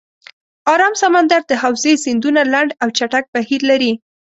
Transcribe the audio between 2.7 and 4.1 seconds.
او چټک بهیر لري.